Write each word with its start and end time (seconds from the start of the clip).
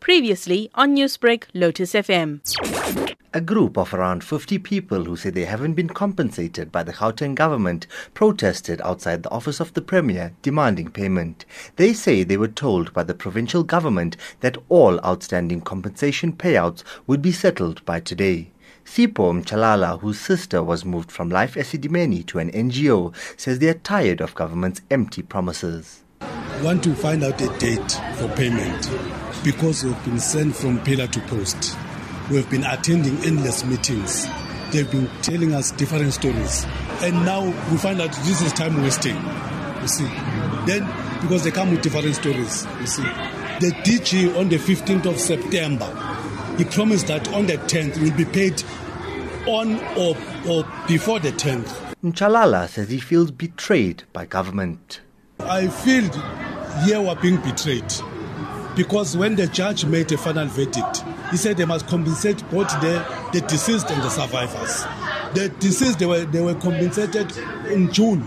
Previously 0.00 0.70
on 0.74 0.96
Newsbreak, 0.96 1.44
Lotus 1.54 1.92
FM. 1.92 2.40
A 3.32 3.40
group 3.40 3.78
of 3.78 3.94
around 3.94 4.24
50 4.24 4.58
people 4.58 5.04
who 5.04 5.16
say 5.16 5.30
they 5.30 5.44
haven't 5.44 5.74
been 5.74 5.88
compensated 5.88 6.72
by 6.72 6.82
the 6.82 6.92
Gauteng 6.92 7.36
government 7.36 7.86
protested 8.12 8.80
outside 8.80 9.22
the 9.22 9.30
office 9.30 9.60
of 9.60 9.72
the 9.74 9.80
Premier 9.80 10.32
demanding 10.42 10.90
payment. 10.90 11.44
They 11.76 11.92
say 11.92 12.24
they 12.24 12.36
were 12.36 12.48
told 12.48 12.92
by 12.92 13.04
the 13.04 13.14
provincial 13.14 13.62
government 13.62 14.16
that 14.40 14.58
all 14.68 14.98
outstanding 15.04 15.60
compensation 15.60 16.32
payouts 16.32 16.82
would 17.06 17.22
be 17.22 17.30
settled 17.30 17.84
by 17.84 18.00
today. 18.00 18.50
Sipho 18.84 19.32
Mchalala, 19.32 20.00
whose 20.00 20.18
sister 20.18 20.62
was 20.64 20.84
moved 20.84 21.12
from 21.12 21.30
Life 21.30 21.54
Esidimeni 21.54 22.26
to 22.26 22.40
an 22.40 22.50
NGO, 22.50 23.14
says 23.38 23.60
they 23.60 23.68
are 23.68 23.74
tired 23.74 24.20
of 24.20 24.34
government's 24.34 24.80
empty 24.90 25.22
promises. 25.22 26.02
We 26.58 26.64
want 26.64 26.82
to 26.82 26.94
find 26.94 27.22
out 27.22 27.40
a 27.40 27.48
date 27.58 27.92
for 28.16 28.28
payment 28.34 29.19
because 29.42 29.84
we've 29.84 30.04
been 30.04 30.20
sent 30.20 30.54
from 30.54 30.78
pillar 30.80 31.06
to 31.06 31.20
post. 31.22 31.76
We've 32.30 32.48
been 32.50 32.64
attending 32.64 33.16
endless 33.24 33.64
meetings. 33.64 34.26
They've 34.70 34.90
been 34.90 35.08
telling 35.22 35.54
us 35.54 35.72
different 35.72 36.12
stories. 36.12 36.66
And 37.02 37.14
now 37.24 37.46
we 37.70 37.78
find 37.78 38.00
out 38.00 38.12
this 38.24 38.42
is 38.42 38.52
time 38.52 38.80
wasting. 38.82 39.16
You 39.80 39.88
see. 39.88 40.04
Then, 40.66 40.86
because 41.22 41.44
they 41.44 41.50
come 41.50 41.70
with 41.70 41.82
different 41.82 42.14
stories, 42.14 42.66
you 42.80 42.86
see. 42.86 43.02
The 43.02 43.72
DG 43.82 44.38
on 44.38 44.48
the 44.48 44.56
15th 44.56 45.06
of 45.06 45.18
September, 45.18 45.86
he 46.56 46.64
promised 46.64 47.06
that 47.08 47.32
on 47.32 47.46
the 47.46 47.54
10th 47.54 48.00
will 48.00 48.16
be 48.16 48.24
paid 48.24 48.62
on 49.46 49.80
or, 49.96 50.16
or 50.48 50.64
before 50.86 51.18
the 51.18 51.32
10th. 51.32 51.94
Mchalala 52.04 52.68
says 52.68 52.90
he 52.90 53.00
feels 53.00 53.30
betrayed 53.30 54.04
by 54.12 54.26
government. 54.26 55.00
I 55.40 55.68
feel 55.68 56.04
here 56.84 57.00
we're 57.00 57.20
being 57.20 57.40
betrayed 57.40 57.92
because 58.80 59.14
when 59.14 59.36
the 59.36 59.46
judge 59.46 59.84
made 59.84 60.10
a 60.10 60.16
final 60.16 60.46
verdict, 60.46 61.04
he 61.30 61.36
said 61.36 61.58
they 61.58 61.66
must 61.66 61.86
compensate 61.86 62.38
both 62.50 62.66
the, 62.80 63.04
the 63.30 63.42
deceased 63.42 63.90
and 63.90 64.02
the 64.02 64.08
survivors. 64.08 64.84
The 65.34 65.50
deceased, 65.60 65.98
they 65.98 66.06
were, 66.06 66.24
they 66.24 66.40
were 66.40 66.54
compensated 66.54 67.30
in 67.70 67.92
June. 67.92 68.24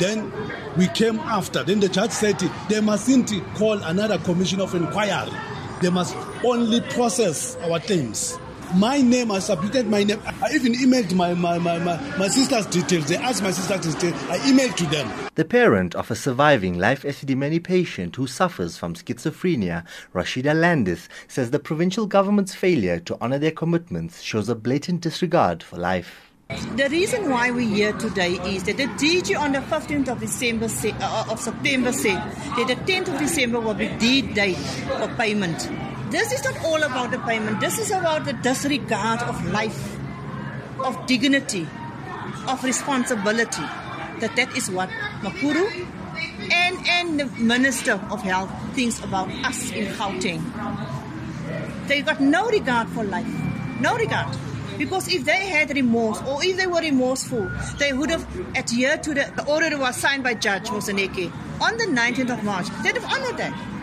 Then 0.00 0.32
we 0.78 0.86
came 0.88 1.18
after. 1.18 1.64
Then 1.64 1.80
the 1.80 1.90
judge 1.90 2.12
said 2.12 2.38
they 2.70 2.80
mustn't 2.80 3.30
call 3.56 3.74
another 3.82 4.16
commission 4.16 4.62
of 4.62 4.74
inquiry. 4.74 5.30
They 5.82 5.90
must 5.90 6.16
only 6.42 6.80
process 6.80 7.56
our 7.56 7.78
claims. 7.78 8.38
My 8.74 9.00
name, 9.00 9.32
I 9.32 9.38
submitted 9.38 9.86
my 9.86 10.04
name. 10.04 10.20
I 10.42 10.52
even 10.52 10.74
emailed 10.74 11.14
my, 11.14 11.32
my, 11.32 11.58
my, 11.58 11.78
my, 11.78 11.96
my 12.18 12.28
sister's 12.28 12.66
details. 12.66 13.06
They 13.06 13.16
asked 13.16 13.42
my 13.42 13.50
sister's 13.50 13.94
details. 13.94 14.22
I 14.28 14.38
emailed 14.40 14.76
to 14.76 14.86
them. 14.86 15.10
The 15.36 15.44
parent 15.46 15.94
of 15.94 16.10
a 16.10 16.14
surviving 16.14 16.78
Life 16.78 17.02
Esidimeni 17.02 17.64
patient 17.64 18.16
who 18.16 18.26
suffers 18.26 18.76
from 18.76 18.94
schizophrenia, 18.94 19.86
Rashida 20.14 20.54
Landis, 20.54 21.08
says 21.28 21.50
the 21.50 21.58
provincial 21.58 22.06
government's 22.06 22.54
failure 22.54 22.98
to 23.00 23.16
honor 23.22 23.38
their 23.38 23.52
commitments 23.52 24.20
shows 24.20 24.50
a 24.50 24.54
blatant 24.54 25.00
disregard 25.00 25.62
for 25.62 25.76
life. 25.76 26.30
The 26.76 26.88
reason 26.90 27.30
why 27.30 27.50
we're 27.50 27.68
here 27.68 27.92
today 27.94 28.32
is 28.32 28.64
that 28.64 28.76
the 28.76 28.86
DG 28.86 29.38
on 29.38 29.52
the 29.52 29.60
15th 29.60 30.08
of 30.08 30.20
December 30.20 30.68
say, 30.68 30.92
uh, 31.00 31.26
of 31.30 31.40
September 31.40 31.92
said 31.92 32.16
that 32.56 32.66
the 32.68 32.92
10th 32.92 33.14
of 33.14 33.18
December 33.18 33.60
will 33.60 33.74
be 33.74 33.88
the 33.88 34.22
date 34.22 34.56
for 34.56 35.08
payment. 35.16 35.70
This 36.10 36.32
is 36.32 36.42
not 36.42 36.64
all 36.64 36.82
about 36.82 37.10
the 37.10 37.18
payment. 37.18 37.60
This 37.60 37.78
is 37.78 37.90
about 37.90 38.24
the 38.24 38.32
disregard 38.32 39.20
of 39.22 39.44
life, 39.52 39.98
of 40.80 41.06
dignity, 41.06 41.68
of 42.46 42.64
responsibility. 42.64 43.66
That 44.20 44.34
that 44.36 44.56
is 44.56 44.70
what 44.70 44.88
Makhura 45.20 45.68
and, 46.50 46.78
and 46.88 47.20
the 47.20 47.26
Minister 47.36 48.00
of 48.10 48.22
Health 48.22 48.50
thinks 48.74 48.98
about 49.04 49.28
us 49.44 49.70
in 49.70 49.92
Gauteng. 49.94 50.42
They 51.88 52.00
got 52.02 52.20
no 52.20 52.48
regard 52.48 52.88
for 52.88 53.04
life. 53.04 53.28
No 53.80 53.94
regard. 53.96 54.34
Because 54.78 55.12
if 55.12 55.24
they 55.24 55.46
had 55.46 55.74
remorse 55.74 56.22
or 56.22 56.42
if 56.42 56.56
they 56.56 56.66
were 56.66 56.80
remorseful, 56.80 57.50
they 57.78 57.92
would 57.92 58.10
have 58.10 58.26
adhered 58.56 59.02
to 59.02 59.12
the 59.12 59.44
order 59.46 59.70
that 59.70 59.78
was 59.78 59.96
signed 59.96 60.22
by 60.22 60.34
Judge 60.34 60.68
Moseneke 60.68 61.30
on 61.60 61.76
the 61.76 61.84
19th 61.84 62.38
of 62.38 62.44
March. 62.44 62.66
They'd 62.82 62.96
have 62.96 63.12
honored 63.12 63.36
that. 63.36 63.77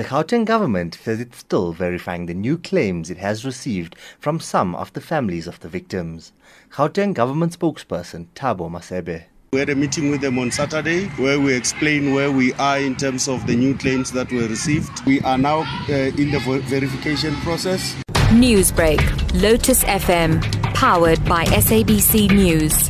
The 0.00 0.06
Gauteng 0.06 0.46
government 0.46 0.94
says 0.94 1.20
it's 1.20 1.36
still 1.36 1.74
verifying 1.74 2.24
the 2.24 2.32
new 2.32 2.56
claims 2.56 3.10
it 3.10 3.18
has 3.18 3.44
received 3.44 3.94
from 4.18 4.40
some 4.40 4.74
of 4.74 4.90
the 4.94 5.00
families 5.02 5.46
of 5.46 5.60
the 5.60 5.68
victims. 5.68 6.32
Gauteng 6.70 7.12
government 7.12 7.58
spokesperson 7.58 8.28
Thabo 8.34 8.70
Masebe. 8.70 9.24
We 9.52 9.58
had 9.58 9.68
a 9.68 9.74
meeting 9.74 10.10
with 10.10 10.22
them 10.22 10.38
on 10.38 10.52
Saturday 10.52 11.08
where 11.18 11.38
we 11.38 11.52
explain 11.52 12.14
where 12.14 12.32
we 12.32 12.54
are 12.54 12.78
in 12.78 12.96
terms 12.96 13.28
of 13.28 13.46
the 13.46 13.54
new 13.54 13.76
claims 13.76 14.10
that 14.12 14.32
were 14.32 14.48
received. 14.48 15.04
We 15.04 15.20
are 15.20 15.36
now 15.36 15.64
uh, 15.90 15.92
in 15.92 16.30
the 16.30 16.38
verification 16.64 17.34
process. 17.42 17.94
Newsbreak, 18.30 19.02
Lotus 19.42 19.84
FM, 19.84 20.40
powered 20.72 21.22
by 21.26 21.44
SABC 21.44 22.30
News. 22.30 22.89